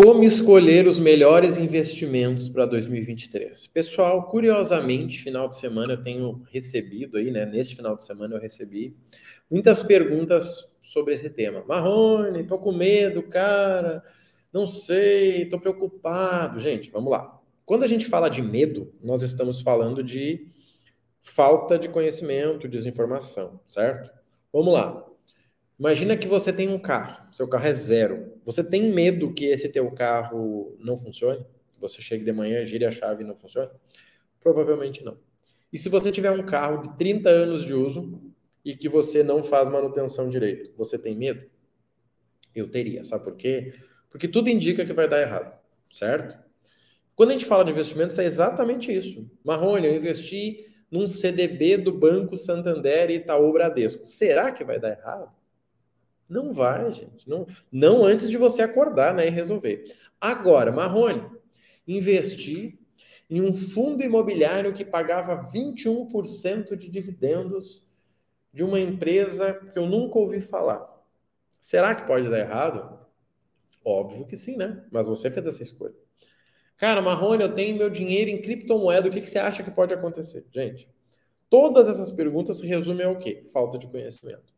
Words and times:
Como 0.00 0.22
escolher 0.22 0.86
os 0.86 1.00
melhores 1.00 1.58
investimentos 1.58 2.48
para 2.48 2.64
2023? 2.64 3.66
Pessoal, 3.66 4.28
curiosamente, 4.28 5.20
final 5.20 5.48
de 5.48 5.56
semana 5.56 5.94
eu 5.94 6.00
tenho 6.00 6.40
recebido 6.52 7.18
aí, 7.18 7.32
né? 7.32 7.44
Neste 7.44 7.74
final 7.74 7.96
de 7.96 8.04
semana 8.04 8.36
eu 8.36 8.40
recebi 8.40 8.96
muitas 9.50 9.82
perguntas 9.82 10.72
sobre 10.84 11.14
esse 11.14 11.28
tema. 11.28 11.64
Marrone, 11.66 12.44
tô 12.44 12.58
com 12.58 12.70
medo, 12.70 13.24
cara. 13.24 14.04
Não 14.52 14.68
sei, 14.68 15.46
tô 15.46 15.58
preocupado. 15.58 16.60
Gente, 16.60 16.92
vamos 16.92 17.10
lá. 17.10 17.36
Quando 17.64 17.82
a 17.82 17.88
gente 17.88 18.06
fala 18.06 18.28
de 18.28 18.40
medo, 18.40 18.94
nós 19.02 19.22
estamos 19.22 19.60
falando 19.60 20.00
de 20.00 20.46
falta 21.20 21.76
de 21.76 21.88
conhecimento, 21.88 22.68
desinformação, 22.68 23.58
certo? 23.66 24.12
Vamos 24.52 24.72
lá. 24.72 25.07
Imagina 25.78 26.16
que 26.16 26.26
você 26.26 26.52
tem 26.52 26.68
um 26.68 26.78
carro, 26.78 27.32
seu 27.32 27.46
carro 27.46 27.66
é 27.66 27.72
zero. 27.72 28.32
Você 28.44 28.64
tem 28.64 28.90
medo 28.90 29.32
que 29.32 29.44
esse 29.44 29.68
teu 29.68 29.88
carro 29.92 30.76
não 30.80 30.96
funcione? 30.96 31.46
Você 31.80 32.02
chegue 32.02 32.24
de 32.24 32.32
manhã, 32.32 32.66
gire 32.66 32.84
a 32.84 32.90
chave 32.90 33.22
e 33.22 33.26
não 33.26 33.36
funcione? 33.36 33.70
Provavelmente 34.40 35.04
não. 35.04 35.16
E 35.72 35.78
se 35.78 35.88
você 35.88 36.10
tiver 36.10 36.32
um 36.32 36.44
carro 36.44 36.82
de 36.82 36.96
30 36.96 37.28
anos 37.30 37.64
de 37.64 37.74
uso 37.74 38.20
e 38.64 38.74
que 38.74 38.88
você 38.88 39.22
não 39.22 39.44
faz 39.44 39.68
manutenção 39.68 40.28
direito, 40.28 40.72
você 40.76 40.98
tem 40.98 41.14
medo? 41.14 41.48
Eu 42.54 42.68
teria, 42.68 43.04
sabe 43.04 43.22
por 43.22 43.36
quê? 43.36 43.72
Porque 44.10 44.26
tudo 44.26 44.48
indica 44.48 44.84
que 44.84 44.92
vai 44.92 45.08
dar 45.08 45.20
errado, 45.20 45.56
certo? 45.90 46.38
Quando 47.14 47.30
a 47.30 47.32
gente 47.32 47.44
fala 47.44 47.64
de 47.64 47.70
investimentos, 47.70 48.18
é 48.18 48.24
exatamente 48.24 48.92
isso. 48.92 49.30
Marrone, 49.44 49.86
eu 49.86 49.94
investi 49.94 50.66
num 50.90 51.06
CDB 51.06 51.76
do 51.76 51.92
Banco 51.92 52.36
Santander 52.36 53.10
e 53.10 53.16
Itaú 53.16 53.52
Bradesco. 53.52 54.04
Será 54.04 54.50
que 54.50 54.64
vai 54.64 54.80
dar 54.80 54.90
errado? 54.90 55.37
Não 56.28 56.52
vai, 56.52 56.90
gente. 56.92 57.28
Não, 57.28 57.46
não 57.72 58.04
antes 58.04 58.28
de 58.30 58.36
você 58.36 58.62
acordar 58.62 59.14
né, 59.14 59.26
e 59.26 59.30
resolver. 59.30 59.96
Agora, 60.20 60.70
Marrone, 60.70 61.24
investir 61.86 62.78
em 63.30 63.40
um 63.40 63.52
fundo 63.52 64.02
imobiliário 64.02 64.72
que 64.72 64.84
pagava 64.84 65.46
21% 65.52 66.76
de 66.76 66.90
dividendos 66.90 67.86
de 68.52 68.64
uma 68.64 68.80
empresa 68.80 69.54
que 69.72 69.78
eu 69.78 69.86
nunca 69.86 70.18
ouvi 70.18 70.40
falar. 70.40 70.86
Será 71.60 71.94
que 71.94 72.06
pode 72.06 72.28
dar 72.28 72.38
errado? 72.38 72.98
Óbvio 73.84 74.26
que 74.26 74.36
sim, 74.36 74.56
né? 74.56 74.84
Mas 74.90 75.06
você 75.06 75.30
fez 75.30 75.46
essa 75.46 75.62
escolha. 75.62 75.94
Cara, 76.76 77.02
Marrone, 77.02 77.42
eu 77.42 77.54
tenho 77.54 77.76
meu 77.76 77.90
dinheiro 77.90 78.30
em 78.30 78.40
criptomoeda, 78.40 79.08
o 79.08 79.10
que, 79.10 79.20
que 79.20 79.28
você 79.28 79.38
acha 79.38 79.62
que 79.62 79.70
pode 79.70 79.92
acontecer? 79.92 80.46
Gente, 80.52 80.88
todas 81.50 81.88
essas 81.88 82.12
perguntas 82.12 82.58
se 82.58 82.66
resumem 82.66 83.04
ao 83.04 83.18
quê? 83.18 83.44
Falta 83.52 83.78
de 83.78 83.86
conhecimento. 83.88 84.57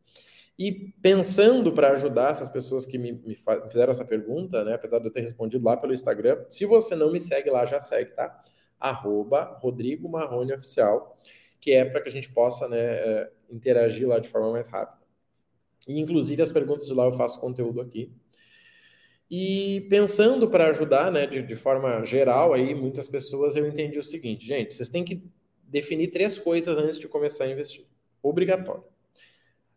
E 0.63 0.93
pensando 1.01 1.73
para 1.73 1.89
ajudar 1.93 2.29
essas 2.29 2.47
pessoas 2.47 2.85
que 2.85 2.95
me, 2.95 3.13
me, 3.13 3.35
fizeram 3.67 3.89
essa 3.89 4.05
pergunta, 4.05 4.63
né? 4.63 4.75
Apesar 4.75 4.99
de 4.99 5.07
eu 5.07 5.11
ter 5.11 5.21
respondido 5.21 5.65
lá 5.65 5.75
pelo 5.75 5.91
Instagram, 5.91 6.45
se 6.51 6.67
você 6.67 6.95
não 6.95 7.11
me 7.11 7.19
segue 7.19 7.49
lá, 7.49 7.65
já 7.65 7.81
segue, 7.81 8.11
tá? 8.11 8.43
Arroba 8.79 9.57
Rodrigo 9.59 10.07
Marrone 10.07 10.53
Oficial, 10.53 11.17
que 11.59 11.71
é 11.71 11.83
para 11.83 11.99
que 11.99 12.09
a 12.09 12.11
gente 12.11 12.31
possa 12.31 12.69
né, 12.69 12.77
é, 12.77 13.31
interagir 13.49 14.07
lá 14.07 14.19
de 14.19 14.29
forma 14.29 14.51
mais 14.51 14.67
rápida. 14.67 15.01
E 15.87 15.99
inclusive 15.99 16.43
as 16.43 16.51
perguntas 16.51 16.85
de 16.85 16.93
lá 16.93 17.05
eu 17.05 17.13
faço 17.13 17.41
conteúdo 17.41 17.81
aqui. 17.81 18.13
E 19.31 19.87
pensando 19.89 20.47
para 20.47 20.67
ajudar, 20.67 21.11
né, 21.11 21.25
de, 21.25 21.41
de 21.41 21.55
forma 21.55 22.05
geral, 22.05 22.53
aí 22.53 22.75
muitas 22.75 23.07
pessoas 23.07 23.55
eu 23.55 23.67
entendi 23.67 23.97
o 23.97 24.03
seguinte, 24.03 24.45
gente, 24.45 24.75
vocês 24.75 24.89
têm 24.89 25.03
que 25.03 25.23
definir 25.63 26.09
três 26.09 26.37
coisas 26.37 26.77
antes 26.77 26.99
de 26.99 27.07
começar 27.07 27.45
a 27.45 27.49
investir. 27.49 27.87
Obrigatório. 28.21 28.90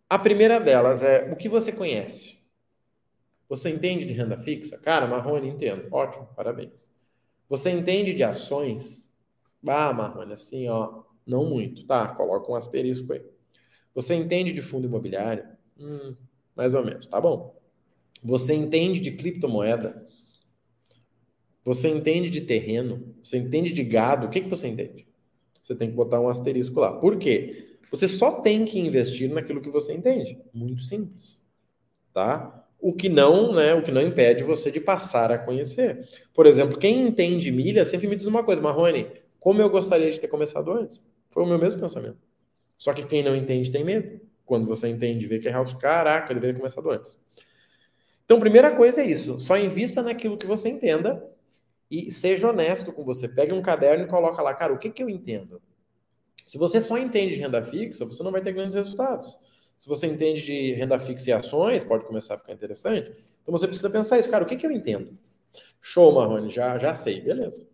A 0.09 0.19
primeira 0.19 0.61
delas 0.61 1.03
é 1.03 1.31
o 1.31 1.37
que 1.37 1.49
você 1.49 1.73
conhece. 1.73 2.39
Você 3.49 3.71
entende 3.71 4.05
de 4.05 4.13
renda 4.13 4.39
fixa? 4.39 4.79
Cara, 4.79 5.07
Marrone, 5.07 5.49
entendo. 5.49 5.89
Ótimo, 5.93 6.29
parabéns. 6.35 6.89
Você 7.49 7.71
entende 7.71 8.15
de 8.15 8.23
ações? 8.23 9.07
Ah, 9.67 9.93
Marrone, 9.93 10.33
assim, 10.33 10.69
ó, 10.69 11.03
não 11.27 11.45
muito. 11.47 11.87
Tá, 11.87 12.09
coloca 12.15 12.51
um 12.51 12.55
asterisco 12.55 13.13
aí. 13.13 13.25
Você 13.95 14.15
entende 14.15 14.53
de 14.53 14.61
fundo 14.61 14.87
imobiliário? 14.87 15.47
Hum, 15.79 16.17
mais 16.55 16.75
ou 16.75 16.85
menos, 16.85 17.07
tá 17.07 17.21
bom. 17.21 17.55
Você 18.23 18.55
entende 18.55 19.01
de 19.01 19.13
criptomoeda? 19.13 20.07
Você 21.63 21.89
entende 21.89 22.29
de 22.31 22.43
terreno? 22.43 23.15
Você 23.23 23.39
entende 23.39 23.73
de 23.73 23.85
gado? 23.85 24.27
O 24.27 24.31
que, 24.31 24.41
que 24.41 24.49
você 24.49 24.69
entende? 24.69 25.07
Você 25.63 25.75
tem 25.75 25.89
que 25.89 25.95
botar 25.95 26.21
um 26.21 26.29
asterisco 26.29 26.81
lá. 26.81 26.93
Por 26.93 27.19
quê? 27.19 27.74
Você 27.91 28.09
só 28.09 28.41
tem 28.41 28.65
que 28.65 28.79
investir 28.79 29.33
naquilo 29.33 29.61
que 29.61 29.71
você 29.71 29.93
entende. 29.93 30.39
Muito 30.53 30.83
simples. 30.83 31.43
Tá? 32.13 32.67
O 32.81 32.93
que 32.93 33.09
não, 33.09 33.55
né, 33.55 33.75
o 33.75 33.83
que 33.83 33.91
não 33.91 34.03
impede 34.03 34.45
você 34.45 34.71
de 34.71 34.81
passar 34.81 35.33
a 35.33 35.39
conhecer. 35.39 36.09
Por 36.33 36.47
exemplo, 36.47 36.79
quem 36.79 37.03
entende 37.03 37.51
milha 37.51 37.85
sempre 37.85 38.07
me 38.07 38.17
diz 38.17 38.27
uma 38.27 38.45
coisa, 38.45 38.61
Marrone, 38.61 39.11
como 39.41 39.61
eu 39.61 39.71
gostaria 39.71 40.11
de 40.11 40.21
ter 40.21 40.29
começado 40.29 40.73
antes. 40.73 41.01
Foi 41.31 41.43
o 41.43 41.47
meu 41.47 41.59
mesmo 41.59 41.81
pensamento. 41.81 42.19
Só 42.79 42.93
que 42.93 43.05
quem 43.05 43.23
não 43.23 43.35
entende 43.35 43.71
tem 43.71 43.85
medo. 43.85 44.21
Quando 44.45 44.67
você 44.67 44.89
entende, 44.89 45.27
vê 45.27 45.39
que 45.39 45.49
é 45.49 45.51
real, 45.51 45.65
caraca, 45.79 46.31
eu 46.31 46.35
deveria 46.35 46.55
ter 46.55 46.61
começado 46.61 46.91
antes. 46.91 47.19
Então, 48.25 48.41
primeira 48.41 48.75
coisa 48.75 49.03
é 49.03 49.07
isso. 49.07 49.39
Só 49.39 49.57
invista 49.57 50.03
naquilo 50.03 50.37
que 50.37 50.47
você 50.47 50.69
entenda 50.69 51.25
e 51.91 52.11
seja 52.11 52.49
honesto 52.49 52.93
com 52.93 53.05
você. 53.05 53.29
Pegue 53.29 53.53
um 53.53 53.63
caderno 53.63 54.05
e 54.05 54.09
coloca 54.09 54.43
lá, 54.43 54.55
cara, 54.55 54.73
o 54.73 54.79
que, 54.79 54.91
que 54.91 55.03
eu 55.03 55.11
entendo? 55.11 55.61
Se 56.47 56.59
você 56.59 56.81
só 56.81 56.99
entende 56.99 57.35
de 57.35 57.41
renda 57.41 57.63
fixa, 57.63 58.05
você 58.05 58.23
não 58.23 58.31
vai 58.31 58.43
ter 58.43 58.53
grandes 58.53 58.77
resultados. 58.77 59.39
Se 59.77 59.89
você 59.89 60.07
entende 60.07 60.45
de 60.45 60.73
renda 60.75 60.99
fixa 60.99 61.31
e 61.31 61.33
ações, 61.33 61.85
pode 61.85 62.05
começar 62.05 62.35
a 62.35 62.39
ficar 62.39 62.53
interessante. 62.53 63.11
Então 63.43 63.53
você 63.53 63.67
precisa 63.67 63.91
pensar 63.91 64.19
isso, 64.19 64.31
cara, 64.31 64.45
o 64.45 64.47
que, 64.47 64.57
que 64.57 64.67
eu 64.67 64.71
entendo? 64.71 65.19
Show, 65.81 66.13
Marrone, 66.13 66.51
já, 66.51 66.79
já 66.79 66.95
sei, 66.95 67.21
beleza. 67.21 67.69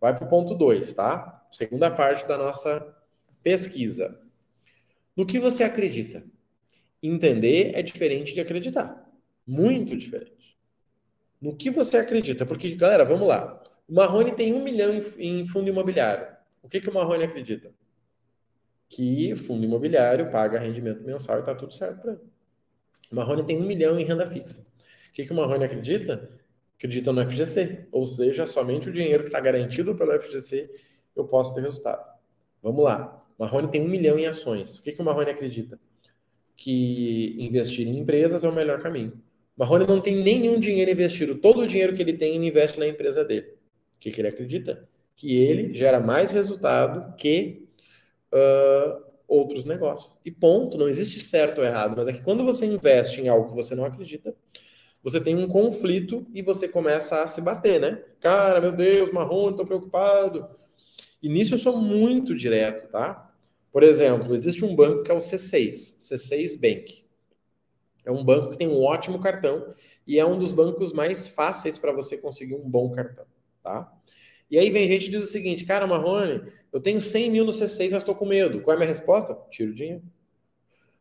Vai 0.00 0.14
para 0.14 0.26
o 0.26 0.28
ponto 0.28 0.54
2, 0.54 0.92
tá? 0.92 1.46
Segunda 1.50 1.90
parte 1.90 2.26
da 2.28 2.36
nossa 2.36 2.94
pesquisa. 3.42 4.20
No 5.16 5.24
que 5.24 5.38
você 5.38 5.64
acredita? 5.64 6.24
Entender 7.02 7.72
é 7.74 7.82
diferente 7.82 8.34
de 8.34 8.40
acreditar. 8.40 9.08
Muito 9.46 9.96
diferente. 9.96 10.56
No 11.40 11.54
que 11.56 11.70
você 11.70 11.98
acredita? 11.98 12.46
Porque, 12.46 12.74
galera, 12.74 13.04
vamos 13.04 13.28
lá. 13.28 13.62
O 13.88 13.94
Marrone 13.94 14.32
tem 14.32 14.52
um 14.52 14.62
milhão 14.62 14.98
em 15.18 15.46
fundo 15.46 15.68
imobiliário. 15.68 16.26
O 16.62 16.68
que, 16.68 16.80
que 16.80 16.88
o 16.88 16.94
Marrone 16.94 17.24
acredita? 17.24 17.72
Que 18.94 19.34
fundo 19.34 19.64
imobiliário 19.64 20.30
paga 20.30 20.56
rendimento 20.56 21.02
mensal 21.02 21.38
e 21.38 21.40
está 21.40 21.52
tudo 21.52 21.74
certo 21.74 22.00
para 22.00 22.12
ele. 22.12 22.20
Marrone 23.10 23.44
tem 23.44 23.58
um 23.58 23.66
milhão 23.66 23.98
em 23.98 24.04
renda 24.04 24.24
fixa. 24.24 24.60
O 24.60 25.12
que, 25.12 25.24
que 25.24 25.32
o 25.32 25.34
Marrone 25.34 25.64
acredita? 25.64 26.30
Acredita 26.76 27.12
no 27.12 27.28
FGC, 27.28 27.88
ou 27.90 28.06
seja, 28.06 28.46
somente 28.46 28.88
o 28.88 28.92
dinheiro 28.92 29.24
que 29.24 29.30
está 29.30 29.40
garantido 29.40 29.96
pelo 29.96 30.16
FGC 30.20 30.70
eu 31.16 31.24
posso 31.24 31.54
ter 31.54 31.62
resultado. 31.62 32.08
Vamos 32.62 32.84
lá. 32.84 33.20
Marrone 33.36 33.68
tem 33.68 33.82
um 33.82 33.88
milhão 33.88 34.16
em 34.16 34.26
ações. 34.26 34.78
O 34.78 34.82
que, 34.82 34.92
que 34.92 35.02
o 35.02 35.04
Marrone 35.04 35.30
acredita? 35.30 35.78
Que 36.56 37.34
investir 37.38 37.88
em 37.88 37.98
empresas 37.98 38.44
é 38.44 38.48
o 38.48 38.54
melhor 38.54 38.80
caminho. 38.80 39.20
Marrone 39.56 39.88
não 39.88 40.00
tem 40.00 40.22
nenhum 40.22 40.58
dinheiro 40.60 40.90
investido. 40.90 41.34
Todo 41.34 41.62
o 41.62 41.66
dinheiro 41.66 41.94
que 41.94 42.02
ele 42.02 42.12
tem, 42.12 42.36
ele 42.36 42.46
investe 42.46 42.78
na 42.78 42.86
empresa 42.86 43.24
dele. 43.24 43.48
O 43.96 44.00
que, 44.00 44.12
que 44.12 44.20
ele 44.20 44.28
acredita? 44.28 44.88
Que 45.16 45.36
ele 45.36 45.74
gera 45.74 45.98
mais 45.98 46.30
resultado 46.30 47.16
que 47.16 47.63
uh, 48.34 49.02
outros 49.26 49.64
negócios. 49.64 50.14
E 50.24 50.30
ponto, 50.30 50.76
não 50.76 50.88
existe 50.88 51.20
certo 51.20 51.58
ou 51.58 51.64
errado, 51.64 51.94
mas 51.96 52.08
é 52.08 52.12
que 52.12 52.22
quando 52.22 52.44
você 52.44 52.66
investe 52.66 53.20
em 53.20 53.28
algo 53.28 53.48
que 53.48 53.54
você 53.54 53.74
não 53.74 53.84
acredita, 53.84 54.34
você 55.02 55.20
tem 55.20 55.36
um 55.36 55.46
conflito 55.46 56.26
e 56.32 56.42
você 56.42 56.66
começa 56.66 57.22
a 57.22 57.26
se 57.26 57.40
bater, 57.40 57.80
né? 57.80 58.02
Cara, 58.20 58.60
meu 58.60 58.72
Deus, 58.72 59.10
marrom, 59.10 59.50
estou 59.50 59.66
preocupado. 59.66 60.48
E 61.22 61.28
nisso 61.28 61.54
eu 61.54 61.58
sou 61.58 61.76
muito 61.76 62.34
direto, 62.34 62.90
tá? 62.90 63.30
Por 63.70 63.82
exemplo, 63.82 64.34
existe 64.34 64.64
um 64.64 64.74
banco 64.74 65.02
que 65.02 65.10
é 65.10 65.14
o 65.14 65.18
C6, 65.18 65.96
C6 65.98 66.56
Bank. 66.60 67.04
É 68.04 68.10
um 68.10 68.22
banco 68.22 68.50
que 68.50 68.58
tem 68.58 68.68
um 68.68 68.82
ótimo 68.82 69.18
cartão 69.18 69.74
e 70.06 70.18
é 70.18 70.24
um 70.24 70.38
dos 70.38 70.52
bancos 70.52 70.92
mais 70.92 71.28
fáceis 71.28 71.78
para 71.78 71.92
você 71.92 72.16
conseguir 72.16 72.54
um 72.54 72.68
bom 72.68 72.90
cartão, 72.90 73.26
tá? 73.62 73.90
E 74.54 74.58
aí 74.60 74.70
vem 74.70 74.86
gente 74.86 75.08
e 75.08 75.10
diz 75.10 75.24
o 75.24 75.28
seguinte, 75.28 75.64
cara, 75.64 75.84
Marrone, 75.84 76.40
eu 76.72 76.80
tenho 76.80 77.00
100 77.00 77.28
mil 77.28 77.44
no 77.44 77.50
C6, 77.50 77.90
mas 77.90 78.02
estou 78.02 78.14
com 78.14 78.24
medo. 78.24 78.60
Qual 78.60 78.72
é 78.72 78.76
a 78.76 78.78
minha 78.78 78.88
resposta? 78.88 79.36
Tiro 79.50 79.72
o 79.72 79.74
dinheiro. 79.74 80.00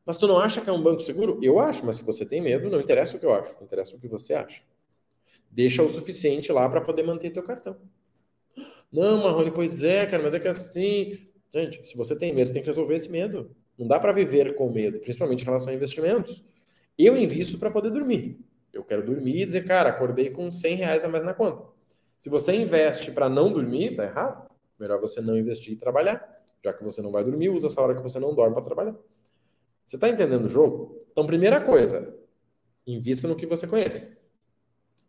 Mas 0.04 0.18
tu 0.18 0.26
não 0.26 0.40
acha 0.40 0.60
que 0.60 0.68
é 0.68 0.74
um 0.74 0.82
banco 0.82 1.02
seguro? 1.02 1.38
Eu 1.40 1.60
acho, 1.60 1.86
mas 1.86 1.98
se 1.98 2.04
você 2.04 2.26
tem 2.26 2.42
medo, 2.42 2.68
não 2.68 2.82
interessa 2.82 3.16
o 3.16 3.20
que 3.20 3.26
eu 3.28 3.32
acho, 3.32 3.56
interessa 3.62 3.96
o 3.96 4.00
que 4.00 4.08
você 4.08 4.34
acha. 4.34 4.64
Deixa 5.52 5.84
o 5.84 5.88
suficiente 5.88 6.52
lá 6.52 6.68
para 6.68 6.82
poder 6.82 7.04
manter 7.04 7.30
teu 7.30 7.44
cartão. 7.44 7.78
Não, 8.92 9.22
Marrone, 9.22 9.52
pois 9.52 9.84
é, 9.84 10.04
cara, 10.08 10.24
mas 10.24 10.34
é 10.34 10.40
que 10.40 10.48
assim. 10.48 11.20
Gente, 11.54 11.88
se 11.88 11.96
você 11.96 12.16
tem 12.16 12.34
medo, 12.34 12.48
você 12.48 12.54
tem 12.54 12.64
que 12.64 12.70
resolver 12.70 12.96
esse 12.96 13.12
medo. 13.12 13.56
Não 13.78 13.88
dá 13.88 14.00
para 14.00 14.12
viver 14.12 14.56
com 14.56 14.68
medo, 14.72 14.98
principalmente 14.98 15.44
em 15.44 15.46
relação 15.46 15.72
a 15.72 15.76
investimentos. 15.76 16.44
Eu 16.98 17.16
invisto 17.16 17.60
para 17.60 17.70
poder 17.70 17.92
dormir. 17.92 18.40
Eu 18.74 18.84
quero 18.84 19.06
dormir 19.06 19.44
e 19.44 19.46
dizer, 19.46 19.64
cara, 19.64 19.90
acordei 19.90 20.32
com 20.32 20.52
100 20.52 20.76
reais 20.76 21.06
a 21.06 21.08
mais 21.08 21.24
na 21.24 21.36
conta. 21.36 21.72
Se 22.24 22.30
você 22.30 22.56
investe 22.56 23.12
para 23.12 23.28
não 23.28 23.52
dormir, 23.52 23.98
tá 23.98 24.06
errado. 24.06 24.50
Melhor 24.80 24.98
você 24.98 25.20
não 25.20 25.38
investir 25.38 25.74
e 25.74 25.76
trabalhar. 25.76 26.42
Já 26.64 26.72
que 26.72 26.82
você 26.82 27.02
não 27.02 27.12
vai 27.12 27.22
dormir, 27.22 27.50
usa 27.50 27.68
essa 27.68 27.82
hora 27.82 27.94
que 27.94 28.02
você 28.02 28.18
não 28.18 28.34
dorme 28.34 28.54
para 28.54 28.64
trabalhar. 28.64 28.96
Você 29.86 29.98
está 29.98 30.08
entendendo 30.08 30.46
o 30.46 30.50
jogo? 30.50 30.98
Então, 31.12 31.28
primeira 31.28 31.60
coisa, 31.60 32.18
invista 32.88 33.28
no 33.28 33.36
que 33.36 33.46
você 33.46 33.68
conhece. 33.68 34.18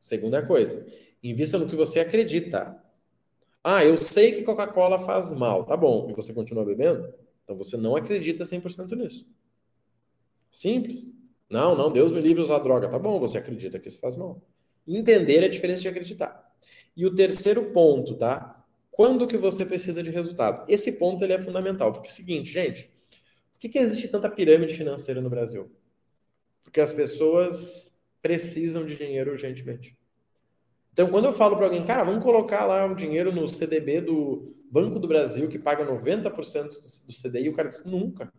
Segunda 0.01 0.45
coisa, 0.45 0.85
invista 1.23 1.57
no 1.57 1.69
que 1.69 1.77
você 1.77 2.01
acredita. 2.01 2.83
Ah, 3.63 3.85
eu 3.85 3.97
sei 3.97 4.33
que 4.33 4.43
Coca-Cola 4.43 4.99
faz 4.99 5.33
mal, 5.33 5.65
tá 5.65 5.77
bom, 5.77 6.11
e 6.11 6.15
você 6.15 6.35
continua 6.35 6.65
bebendo? 6.65 7.15
Então 7.45 7.57
você 7.57 7.77
não 7.77 7.95
acredita 7.95 8.43
100% 8.43 8.91
nisso. 8.97 9.25
Simples. 10.51 11.15
Não, 11.49 11.77
não, 11.77 11.93
Deus 11.93 12.11
me 12.11 12.21
livre 12.21 12.43
usar 12.43 12.59
droga. 12.59 12.89
Tá 12.89 12.99
bom, 12.99 13.21
você 13.21 13.39
acredita 13.39 13.79
que 13.79 13.87
isso 13.87 14.01
faz 14.01 14.17
mal. 14.17 14.43
Entender 14.85 15.45
é 15.45 15.47
a 15.47 15.49
diferença 15.49 15.81
de 15.81 15.87
acreditar. 15.87 16.44
E 16.96 17.05
o 17.06 17.14
terceiro 17.14 17.73
ponto, 17.73 18.14
tá? 18.14 18.64
Quando 18.91 19.26
que 19.26 19.37
você 19.37 19.64
precisa 19.64 20.02
de 20.02 20.11
resultado? 20.11 20.64
Esse 20.70 20.93
ponto 20.93 21.25
ele 21.25 21.32
é 21.32 21.38
fundamental, 21.38 21.93
porque 21.93 22.08
é 22.08 22.11
o 22.12 22.14
seguinte, 22.14 22.52
gente, 22.52 22.85
por 23.52 23.61
que, 23.61 23.69
que 23.69 23.79
existe 23.79 24.08
tanta 24.08 24.31
pirâmide 24.31 24.76
financeira 24.76 25.20
no 25.20 25.29
Brasil? 25.29 25.70
Porque 26.62 26.81
as 26.81 26.93
pessoas 26.93 27.93
precisam 28.23 28.87
de 28.87 28.96
dinheiro 28.96 29.32
urgentemente. 29.32 29.96
Então, 30.93 31.11
quando 31.11 31.25
eu 31.25 31.32
falo 31.32 31.56
para 31.56 31.67
alguém, 31.67 31.85
cara, 31.85 32.05
vamos 32.05 32.23
colocar 32.23 32.64
lá 32.64 32.87
o 32.87 32.94
dinheiro 32.94 33.32
no 33.32 33.49
CDB 33.49 34.00
do 34.00 34.55
Banco 34.70 35.00
do 35.00 35.08
Brasil, 35.08 35.49
que 35.49 35.58
paga 35.58 35.85
90% 35.85 36.69
do 37.05 37.12
CDI, 37.12 37.49
o 37.49 37.52
cara 37.52 37.69
diz, 37.69 37.85
nunca. 37.85 38.32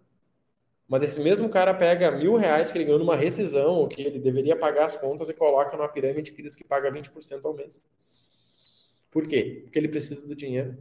Mas 0.88 1.04
esse 1.04 1.20
mesmo 1.20 1.50
cara 1.50 1.74
pega 1.74 2.12
mil 2.12 2.36
reais 2.36 2.72
que 2.72 2.78
ele 2.78 2.86
ganhou 2.86 3.00
numa 3.00 3.16
rescisão, 3.16 3.74
ou 3.74 3.88
que 3.90 4.02
ele 4.02 4.20
deveria 4.20 4.56
pagar 4.56 4.86
as 4.86 4.96
contas, 4.96 5.28
e 5.28 5.34
coloca 5.34 5.76
numa 5.76 5.90
pirâmide 5.90 6.32
que 6.32 6.42
diz 6.42 6.56
que 6.56 6.64
paga 6.64 6.90
20% 6.90 7.44
ao 7.44 7.54
mês. 7.54 7.84
Por 9.16 9.26
quê? 9.26 9.62
Porque 9.64 9.80
ele 9.80 9.88
precisa 9.88 10.28
do 10.28 10.36
dinheiro. 10.36 10.78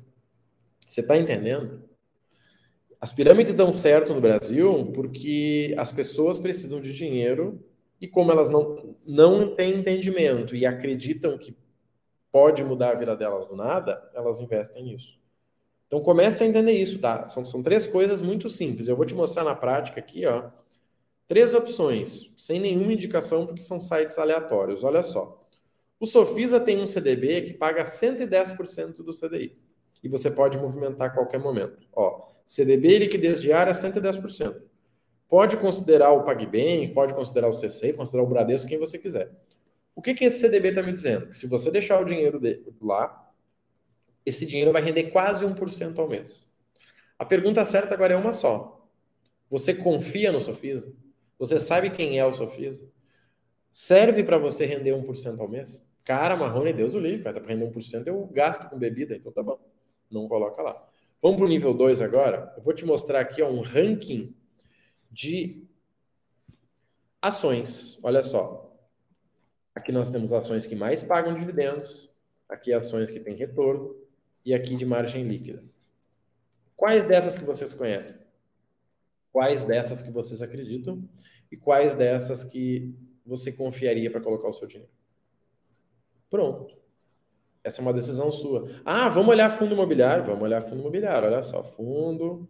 Você 0.84 1.02
está 1.02 1.16
entendendo? 1.16 1.84
As 3.00 3.12
pirâmides 3.12 3.54
dão 3.54 3.70
certo 3.70 4.12
no 4.12 4.20
Brasil 4.20 4.90
porque 4.92 5.72
as 5.78 5.92
pessoas 5.92 6.40
precisam 6.40 6.80
de 6.80 6.92
dinheiro 6.92 7.64
e 8.00 8.08
como 8.08 8.32
elas 8.32 8.50
não, 8.50 8.96
não 9.06 9.54
têm 9.54 9.76
entendimento 9.76 10.56
e 10.56 10.66
acreditam 10.66 11.38
que 11.38 11.56
pode 12.32 12.64
mudar 12.64 12.90
a 12.90 12.98
vida 12.98 13.14
delas 13.14 13.46
do 13.46 13.54
nada, 13.54 14.02
elas 14.12 14.40
investem 14.40 14.82
nisso. 14.82 15.16
Então 15.86 16.00
comece 16.00 16.42
a 16.42 16.46
entender 16.48 16.72
isso, 16.72 16.98
tá? 16.98 17.28
São, 17.28 17.44
são 17.44 17.62
três 17.62 17.86
coisas 17.86 18.20
muito 18.20 18.48
simples. 18.48 18.88
Eu 18.88 18.96
vou 18.96 19.06
te 19.06 19.14
mostrar 19.14 19.44
na 19.44 19.54
prática 19.54 20.00
aqui, 20.00 20.26
ó. 20.26 20.50
Três 21.28 21.54
opções, 21.54 22.32
sem 22.36 22.58
nenhuma 22.58 22.94
indicação, 22.94 23.46
porque 23.46 23.62
são 23.62 23.80
sites 23.80 24.18
aleatórios. 24.18 24.82
Olha 24.82 25.04
só. 25.04 25.43
O 25.98 26.06
Sofisa 26.06 26.60
tem 26.60 26.82
um 26.82 26.86
CDB 26.86 27.42
que 27.42 27.54
paga 27.54 27.84
110% 27.84 28.96
do 28.96 29.12
CDI. 29.12 29.56
E 30.02 30.08
você 30.08 30.30
pode 30.30 30.58
movimentar 30.58 31.08
a 31.08 31.10
qualquer 31.10 31.38
momento. 31.38 31.86
Ó, 31.92 32.28
CDB 32.46 32.98
liquidez 32.98 33.40
diária 33.40 33.72
110%. 33.72 34.60
Pode 35.28 35.56
considerar 35.56 36.12
o 36.12 36.22
PagBank, 36.22 36.88
pode 36.92 37.14
considerar 37.14 37.48
o 37.48 37.52
CC, 37.52 37.92
considerar 37.92 38.24
o 38.24 38.26
Bradesco, 38.26 38.68
quem 38.68 38.78
você 38.78 38.98
quiser. 38.98 39.32
O 39.94 40.02
que, 40.02 40.12
que 40.12 40.24
esse 40.24 40.40
CDB 40.40 40.68
está 40.68 40.82
me 40.82 40.92
dizendo? 40.92 41.28
Que 41.28 41.36
se 41.36 41.46
você 41.46 41.70
deixar 41.70 42.00
o 42.00 42.04
dinheiro 42.04 42.40
lá, 42.82 43.32
esse 44.26 44.44
dinheiro 44.44 44.72
vai 44.72 44.82
render 44.82 45.04
quase 45.04 45.44
1% 45.44 45.98
ao 45.98 46.08
mês. 46.08 46.50
A 47.18 47.24
pergunta 47.24 47.64
certa 47.64 47.94
agora 47.94 48.14
é 48.14 48.16
uma 48.16 48.32
só. 48.32 48.88
Você 49.48 49.72
confia 49.72 50.32
no 50.32 50.40
Sofisa? 50.40 50.92
Você 51.38 51.60
sabe 51.60 51.90
quem 51.90 52.18
é 52.18 52.26
o 52.26 52.34
Sofisa? 52.34 52.86
Serve 53.74 54.22
para 54.22 54.38
você 54.38 54.64
render 54.64 54.92
1% 54.92 55.40
ao 55.40 55.48
mês? 55.48 55.84
Cara, 56.04 56.36
Marrone, 56.36 56.72
Deus 56.72 56.94
o 56.94 57.00
livre, 57.00 57.24
para 57.24 57.44
render 57.44 57.66
1% 57.66 58.06
eu 58.06 58.24
gasto 58.28 58.70
com 58.70 58.78
bebida, 58.78 59.16
então 59.16 59.32
tá 59.32 59.42
bom. 59.42 59.58
Não 60.08 60.28
coloca 60.28 60.62
lá. 60.62 60.88
Vamos 61.20 61.38
para 61.38 61.46
o 61.46 61.48
nível 61.48 61.74
2 61.74 62.00
agora. 62.00 62.54
Eu 62.56 62.62
vou 62.62 62.72
te 62.72 62.86
mostrar 62.86 63.18
aqui 63.18 63.42
ó, 63.42 63.50
um 63.50 63.60
ranking 63.62 64.32
de 65.10 65.66
ações. 67.20 67.98
Olha 68.00 68.22
só. 68.22 68.72
Aqui 69.74 69.90
nós 69.90 70.08
temos 70.08 70.32
ações 70.32 70.68
que 70.68 70.76
mais 70.76 71.02
pagam 71.02 71.36
dividendos, 71.36 72.08
aqui 72.48 72.72
ações 72.72 73.10
que 73.10 73.18
têm 73.18 73.34
retorno, 73.34 73.96
e 74.44 74.54
aqui 74.54 74.76
de 74.76 74.86
margem 74.86 75.26
líquida. 75.26 75.64
Quais 76.76 77.04
dessas 77.04 77.36
que 77.36 77.44
vocês 77.44 77.74
conhecem? 77.74 78.16
Quais 79.32 79.64
dessas 79.64 80.00
que 80.00 80.12
vocês 80.12 80.42
acreditam? 80.42 81.02
E 81.50 81.56
quais 81.56 81.96
dessas 81.96 82.44
que 82.44 82.94
você 83.24 83.52
confiaria 83.52 84.10
para 84.10 84.20
colocar 84.20 84.48
o 84.48 84.52
seu 84.52 84.66
dinheiro? 84.66 84.92
Pronto. 86.30 86.76
Essa 87.62 87.80
é 87.80 87.82
uma 87.82 87.92
decisão 87.92 88.30
sua. 88.30 88.68
Ah, 88.84 89.08
vamos 89.08 89.30
olhar 89.30 89.50
fundo 89.50 89.72
imobiliário? 89.72 90.24
Vamos 90.24 90.42
olhar 90.42 90.60
fundo 90.60 90.80
imobiliário. 90.80 91.28
Olha 91.28 91.42
só, 91.42 91.64
fundo. 91.64 92.48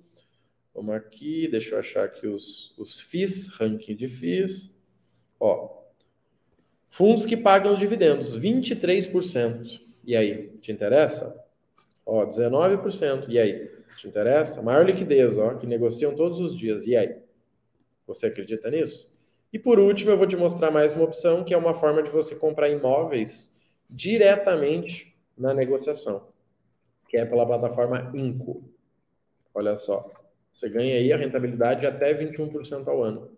Vamos 0.74 0.94
aqui, 0.96 1.46
deixa 1.46 1.76
eu 1.76 1.78
achar 1.78 2.04
aqui 2.04 2.26
os, 2.26 2.76
os 2.76 2.98
FIIs, 2.98 3.48
ranking 3.48 3.94
de 3.94 4.08
FIIs. 4.08 4.74
Ó, 5.38 5.84
fundos 6.88 7.24
que 7.24 7.36
pagam 7.36 7.76
dividendos, 7.76 8.36
23%. 8.36 9.80
E 10.04 10.16
aí, 10.16 10.48
te 10.60 10.72
interessa? 10.72 11.40
Ó, 12.04 12.26
19%. 12.26 13.26
E 13.28 13.38
aí? 13.38 13.70
Te 13.96 14.08
interessa? 14.08 14.60
Maior 14.62 14.84
liquidez, 14.84 15.38
ó, 15.38 15.54
que 15.54 15.66
negociam 15.66 16.14
todos 16.16 16.40
os 16.40 16.56
dias. 16.56 16.86
E 16.86 16.96
aí? 16.96 17.16
Você 18.06 18.26
acredita 18.26 18.68
nisso? 18.68 19.13
E 19.54 19.58
por 19.60 19.78
último, 19.78 20.10
eu 20.10 20.18
vou 20.18 20.26
te 20.26 20.36
mostrar 20.36 20.72
mais 20.72 20.94
uma 20.94 21.04
opção, 21.04 21.44
que 21.44 21.54
é 21.54 21.56
uma 21.56 21.74
forma 21.74 22.02
de 22.02 22.10
você 22.10 22.34
comprar 22.34 22.68
imóveis 22.68 23.54
diretamente 23.88 25.16
na 25.38 25.54
negociação, 25.54 26.26
que 27.08 27.16
é 27.16 27.24
pela 27.24 27.46
plataforma 27.46 28.10
Inco. 28.16 28.68
Olha 29.54 29.78
só, 29.78 30.10
você 30.52 30.68
ganha 30.68 30.96
aí 30.96 31.12
a 31.12 31.16
rentabilidade 31.16 31.82
de 31.82 31.86
até 31.86 32.12
21% 32.12 32.88
ao 32.88 33.00
ano. 33.00 33.30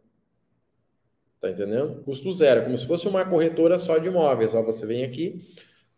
Tá 1.38 1.50
entendendo? 1.50 2.02
Custo 2.02 2.32
zero, 2.32 2.64
como 2.64 2.78
se 2.78 2.86
fosse 2.86 3.06
uma 3.06 3.22
corretora 3.22 3.78
só 3.78 3.98
de 3.98 4.08
imóveis. 4.08 4.54
Ó, 4.54 4.62
você 4.62 4.86
vem 4.86 5.04
aqui, 5.04 5.46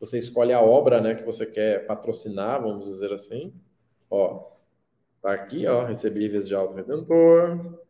você 0.01 0.19
escolhe 0.19 0.53
a 0.53 0.61
obra, 0.61 1.01
né, 1.01 1.15
que 1.15 1.23
você 1.23 1.47
quer 1.47 1.87
patrocinar, 1.87 2.61
vamos 2.61 2.87
dizer 2.87 3.13
assim. 3.13 3.55
Ó, 4.11 4.51
tá 5.23 5.33
aqui, 5.33 5.65
ó, 5.69 5.85
recebíveis 5.85 6.45
de 6.45 6.57
alto 6.57 6.75
redentor. 6.75 7.87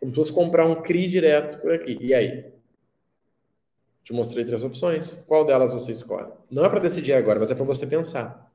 Como 0.00 0.12
se 0.12 0.16
fosse 0.16 0.32
comprar 0.32 0.66
um 0.66 0.82
CRI 0.82 1.08
direto 1.08 1.60
por 1.60 1.72
aqui. 1.72 1.98
E 2.00 2.14
aí? 2.14 2.52
Te 4.04 4.12
mostrei 4.12 4.44
três 4.44 4.64
opções. 4.64 5.14
Qual 5.26 5.44
delas 5.44 5.72
você 5.72 5.92
escolhe? 5.92 6.32
Não 6.50 6.64
é 6.64 6.68
para 6.68 6.78
decidir 6.80 7.12
agora, 7.12 7.38
mas 7.38 7.50
é 7.50 7.54
para 7.54 7.64
você 7.64 7.86
pensar. 7.86 8.50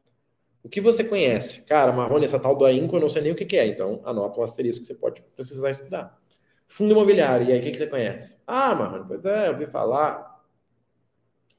O 0.64 0.70
que 0.70 0.80
você 0.80 1.04
conhece? 1.04 1.62
Cara, 1.64 1.92
Marrone, 1.92 2.24
essa 2.24 2.40
tal 2.40 2.56
do 2.56 2.66
AINCO, 2.66 2.96
eu 2.96 3.02
não 3.02 3.10
sei 3.10 3.22
nem 3.22 3.34
o 3.34 3.36
que, 3.36 3.46
que 3.46 3.58
é, 3.58 3.68
então 3.68 4.02
anota 4.06 4.40
um 4.40 4.44
asterisco 4.44 4.82
que 4.82 4.88
você 4.88 4.96
pode 4.96 5.22
precisar 5.36 5.72
estudar. 5.72 6.18
Fundo 6.68 6.94
imobiliário, 6.94 7.48
e 7.48 7.52
aí 7.52 7.60
o 7.60 7.62
que, 7.62 7.72
que 7.72 7.78
você 7.78 7.86
conhece? 7.86 8.38
Ah, 8.48 8.74
Marrone, 8.74 9.06
pois 9.06 9.26
é, 9.26 9.48
eu 9.48 9.52
ouvi 9.52 9.68
falar. 9.68 10.42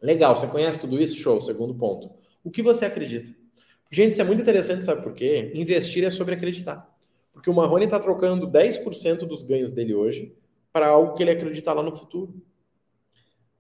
Legal, 0.00 0.34
você 0.34 0.46
conhece 0.46 0.81
tudo 0.81 0.98
isso? 0.98 1.16
Show, 1.16 1.40
segundo 1.40 1.75
ponto. 1.75 2.10
O 2.43 2.50
que 2.50 2.62
você 2.62 2.86
acredita? 2.86 3.32
Gente, 3.91 4.12
isso 4.12 4.22
é 4.22 4.24
muito 4.24 4.41
interessante, 4.41 4.84
sabe 4.84 5.03
por 5.03 5.12
quê? 5.12 5.53
Investir 5.55 6.03
é 6.03 6.10
sobre 6.10 6.34
acreditar. 6.34 6.93
Porque 7.34 7.50
o 7.50 7.55
Marrone 7.55 7.84
está 7.84 7.98
trocando 7.98 8.46
10% 8.46 9.26
dos 9.26 9.43
ganhos 9.43 9.70
dele 9.70 9.93
hoje 9.93 10.34
para 10.72 10.88
algo 10.88 11.14
que 11.14 11.22
ele 11.22 11.32
acredita 11.32 11.72
lá 11.72 11.82
no 11.82 11.94
futuro. 11.94 12.34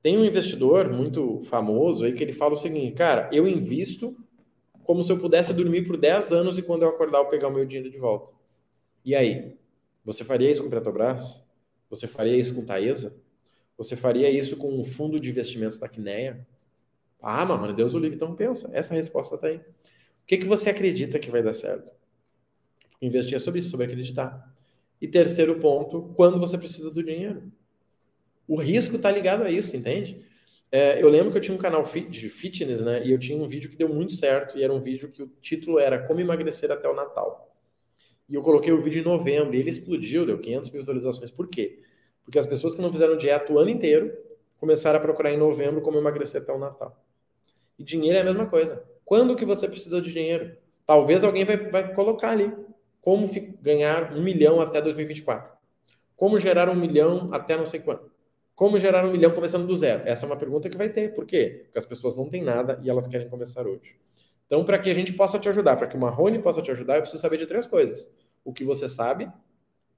Tem 0.00 0.16
um 0.16 0.24
investidor 0.24 0.90
muito 0.92 1.40
famoso 1.42 2.04
aí 2.04 2.12
que 2.12 2.22
ele 2.22 2.32
fala 2.32 2.54
o 2.54 2.56
seguinte, 2.56 2.94
cara, 2.94 3.28
eu 3.32 3.46
invisto 3.46 4.16
como 4.84 5.02
se 5.02 5.10
eu 5.10 5.18
pudesse 5.18 5.52
dormir 5.52 5.86
por 5.86 5.96
10 5.96 6.32
anos 6.32 6.56
e 6.56 6.62
quando 6.62 6.82
eu 6.82 6.88
acordar 6.88 7.18
eu 7.18 7.26
pegar 7.26 7.48
o 7.48 7.52
meu 7.52 7.64
dinheiro 7.64 7.90
de 7.90 7.98
volta. 7.98 8.32
E 9.04 9.14
aí? 9.14 9.56
Você 10.04 10.22
faria 10.22 10.50
isso 10.50 10.60
com 10.62 10.68
o 10.68 10.70
Petrobras? 10.70 11.42
Você 11.90 12.06
faria 12.06 12.36
isso 12.36 12.54
com 12.54 12.64
Taesa? 12.64 13.16
Você 13.76 13.96
faria 13.96 14.30
isso 14.30 14.56
com 14.56 14.78
um 14.78 14.84
fundo 14.84 15.18
de 15.18 15.30
investimentos 15.30 15.78
da 15.78 15.88
Quineia? 15.88 16.46
Ah, 17.20 17.44
mano, 17.44 17.72
Deus 17.72 17.94
o 17.94 17.98
livre, 17.98 18.16
então 18.16 18.34
pensa. 18.34 18.70
Essa 18.72 18.94
resposta 18.94 19.34
está 19.34 19.48
aí. 19.48 19.56
O 19.56 20.26
que, 20.26 20.38
que 20.38 20.46
você 20.46 20.70
acredita 20.70 21.18
que 21.18 21.30
vai 21.30 21.42
dar 21.42 21.54
certo? 21.54 21.92
Investir 23.04 23.36
é 23.36 23.38
sobre 23.38 23.60
isso, 23.60 23.70
sobre 23.70 23.86
acreditar. 23.86 24.50
E 25.00 25.06
terceiro 25.06 25.56
ponto, 25.60 26.14
quando 26.16 26.38
você 26.38 26.56
precisa 26.56 26.90
do 26.90 27.02
dinheiro. 27.02 27.52
O 28.48 28.56
risco 28.56 28.96
está 28.96 29.10
ligado 29.10 29.42
a 29.42 29.50
isso, 29.50 29.76
entende? 29.76 30.24
É, 30.72 31.02
eu 31.02 31.08
lembro 31.08 31.30
que 31.30 31.36
eu 31.36 31.42
tinha 31.42 31.54
um 31.54 31.60
canal 31.60 31.84
de 31.84 32.28
fitness, 32.28 32.80
né? 32.80 33.06
E 33.06 33.12
eu 33.12 33.18
tinha 33.18 33.36
um 33.36 33.46
vídeo 33.46 33.68
que 33.68 33.76
deu 33.76 33.88
muito 33.88 34.14
certo, 34.14 34.58
e 34.58 34.62
era 34.62 34.72
um 34.72 34.80
vídeo 34.80 35.10
que 35.10 35.22
o 35.22 35.30
título 35.42 35.78
era 35.78 35.98
Como 35.98 36.20
Emagrecer 36.20 36.70
até 36.70 36.88
o 36.88 36.94
Natal. 36.94 37.54
E 38.26 38.34
eu 38.34 38.42
coloquei 38.42 38.72
o 38.72 38.80
vídeo 38.80 39.00
em 39.00 39.04
novembro, 39.04 39.54
e 39.54 39.58
ele 39.58 39.68
explodiu, 39.68 40.24
deu 40.24 40.38
500 40.38 40.70
mil 40.70 40.80
visualizações. 40.80 41.30
Por 41.30 41.48
quê? 41.48 41.80
Porque 42.24 42.38
as 42.38 42.46
pessoas 42.46 42.74
que 42.74 42.80
não 42.80 42.90
fizeram 42.90 43.16
dieta 43.16 43.52
o 43.52 43.58
ano 43.58 43.68
inteiro 43.68 44.16
começaram 44.56 44.98
a 44.98 45.02
procurar 45.02 45.30
em 45.30 45.36
novembro 45.36 45.82
como 45.82 45.98
emagrecer 45.98 46.40
até 46.40 46.52
o 46.52 46.58
Natal. 46.58 47.04
E 47.78 47.84
dinheiro 47.84 48.16
é 48.16 48.22
a 48.22 48.24
mesma 48.24 48.46
coisa. 48.46 48.82
Quando 49.04 49.36
que 49.36 49.44
você 49.44 49.68
precisa 49.68 50.00
de 50.00 50.10
dinheiro? 50.10 50.56
Talvez 50.86 51.22
alguém 51.22 51.44
vai, 51.44 51.58
vai 51.68 51.94
colocar 51.94 52.30
ali 52.30 52.50
como 53.04 53.28
ganhar 53.60 54.14
um 54.14 54.22
milhão 54.22 54.62
até 54.62 54.80
2024. 54.80 55.52
Como 56.16 56.38
gerar 56.38 56.70
um 56.70 56.74
milhão 56.74 57.28
até 57.34 57.54
não 57.54 57.66
sei 57.66 57.80
quando. 57.80 58.10
Como 58.54 58.78
gerar 58.78 59.04
um 59.04 59.12
milhão 59.12 59.30
começando 59.30 59.66
do 59.66 59.76
zero? 59.76 60.04
Essa 60.06 60.24
é 60.24 60.26
uma 60.26 60.38
pergunta 60.38 60.70
que 60.70 60.76
vai 60.76 60.88
ter. 60.88 61.12
Por 61.12 61.26
quê? 61.26 61.64
Porque 61.64 61.78
as 61.78 61.84
pessoas 61.84 62.16
não 62.16 62.30
têm 62.30 62.42
nada 62.42 62.80
e 62.82 62.88
elas 62.88 63.06
querem 63.06 63.28
começar 63.28 63.66
hoje. 63.66 63.94
Então, 64.46 64.64
para 64.64 64.78
que 64.78 64.88
a 64.88 64.94
gente 64.94 65.12
possa 65.12 65.38
te 65.38 65.46
ajudar, 65.50 65.76
para 65.76 65.86
que 65.86 65.96
o 65.96 66.00
Marrone 66.00 66.38
possa 66.38 66.62
te 66.62 66.70
ajudar, 66.70 66.94
eu 66.94 67.02
preciso 67.02 67.20
saber 67.20 67.36
de 67.36 67.44
três 67.44 67.66
coisas: 67.66 68.10
o 68.42 68.54
que 68.54 68.64
você 68.64 68.88
sabe, 68.88 69.30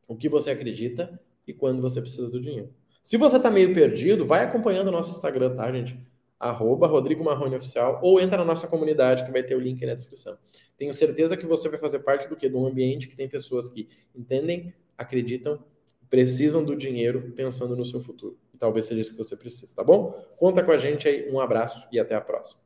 o 0.09 0.17
que 0.17 0.29
você 0.29 0.51
acredita 0.51 1.21
e 1.47 1.53
quando 1.53 1.81
você 1.81 2.01
precisa 2.01 2.29
do 2.29 2.41
dinheiro. 2.41 2.75
Se 3.05 3.17
você 3.17 3.37
está 3.37 3.53
meio 3.53 3.73
perdido, 3.73 4.27
vai 4.27 4.43
acompanhando 4.43 4.89
o 4.89 4.93
nosso 4.93 5.13
Instagram, 5.13 5.55
tá, 5.55 5.71
gente? 5.71 5.97
Arroba 6.39 6.87
Rodrigo 6.87 7.25
Marrone 7.25 7.57
Oficial, 7.57 7.99
ou 8.03 8.21
entra 8.21 8.39
na 8.39 8.45
nossa 8.45 8.67
comunidade 8.67 9.25
que 9.25 9.31
vai 9.31 9.43
ter 9.43 9.55
o 9.55 9.61
link 9.61 9.85
na 9.87 9.95
descrição. 9.95 10.37
Tenho 10.77 10.93
certeza 10.93 11.37
que 11.37 11.47
você 11.47 11.69
vai 11.69 11.79
fazer 11.79 12.01
parte 12.01 12.29
do 12.29 12.37
que? 12.37 12.49
De 12.49 12.57
um 12.57 12.67
ambiente 12.67 13.09
que 13.09 13.17
tem 13.17 13.29
pessoas 13.29 13.69
que 13.69 13.89
entendem, 14.15 14.75
acreditam, 14.97 15.65
precisam 16.11 16.65
do 16.65 16.77
dinheiro 16.77 17.33
pensando 17.35 17.75
no 17.75 17.85
seu 17.85 18.01
futuro. 18.01 18.39
E 18.55 18.59
talvez 18.59 18.85
seja 18.85 19.01
isso 19.01 19.13
que 19.13 19.19
você 19.19 19.37
precisa, 19.37 19.75
tá 19.75 19.83
bom? 19.83 20.13
Conta 20.37 20.63
com 20.63 20.73
a 20.73 20.77
gente 20.77 21.09
aí, 21.09 21.31
um 21.31 21.41
abraço 21.41 21.89
e 21.91 21.99
até 21.99 22.15
a 22.15 22.21
próxima. 22.21 22.66